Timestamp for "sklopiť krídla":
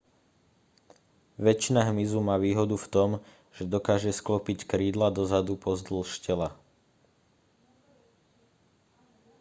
4.19-5.07